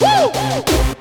Woo! 0.00 0.97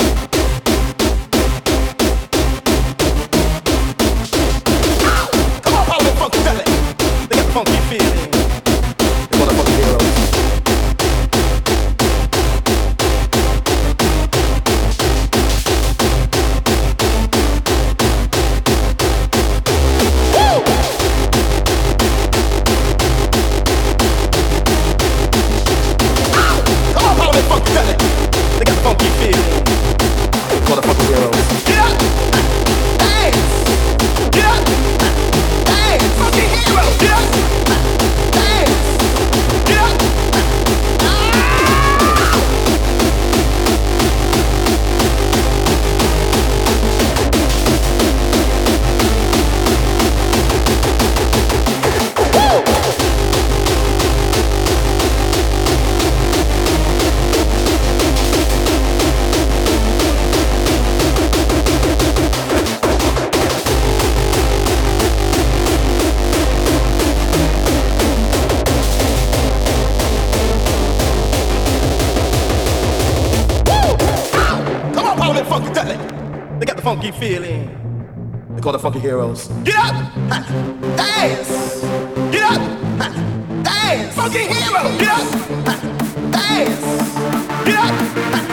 They 75.57 76.65
got 76.65 76.75
the 76.75 76.83
funky 76.83 77.11
feeling. 77.11 77.69
They 78.55 78.61
call 78.61 78.73
the 78.73 78.79
funky 78.79 78.99
heroes. 78.99 79.47
Get 79.63 79.75
up, 79.75 79.95
ha, 80.29 80.45
dance. 80.95 81.81
Get 82.31 82.43
up, 82.43 82.61
ha, 82.99 83.61
dance. 83.63 84.15
Funky 84.15 84.39
hero. 84.39 84.97
Get 84.99 85.09
up, 85.09 85.27
ha, 85.65 85.75
dance. 86.31 87.65
Get 87.65 88.41
up. 88.43 88.46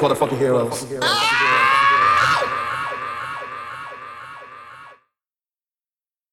Call 0.00 0.08
the 0.08 0.16
funky 0.16 0.36
heroes. 0.36 0.86